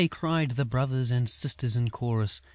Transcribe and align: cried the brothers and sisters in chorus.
cried 0.09 0.49
the 0.57 0.65
brothers 0.65 1.11
and 1.11 1.29
sisters 1.29 1.75
in 1.75 1.87
chorus. 1.87 2.41